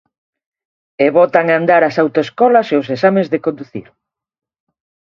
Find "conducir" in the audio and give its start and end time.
3.45-3.87